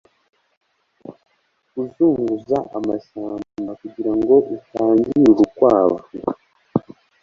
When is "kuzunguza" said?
1.71-2.57